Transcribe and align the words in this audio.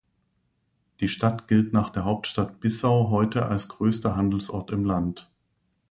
Die 0.99 1.07
Stadt 1.09 1.47
gilt 1.47 1.73
nach 1.73 1.91
der 1.91 2.05
Hauptstadt 2.05 2.59
Bissau 2.59 3.11
heute 3.11 3.45
als 3.45 3.67
größter 3.67 4.15
Handelsort 4.15 4.71
im 4.71 4.83
Land. 4.83 5.29